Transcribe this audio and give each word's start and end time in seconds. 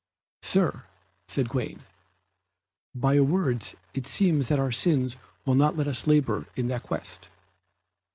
"Sir," 0.41 0.85
said 1.27 1.47
Gawaine, 1.49 1.83
"by 2.95 3.13
your 3.13 3.23
words 3.23 3.75
it 3.93 4.07
seems 4.07 4.47
that 4.47 4.57
our 4.57 4.71
sins 4.71 5.15
will 5.45 5.53
not 5.53 5.77
let 5.77 5.85
us 5.85 6.07
labour 6.07 6.47
in 6.55 6.69
that 6.69 6.81
quest?" 6.81 7.29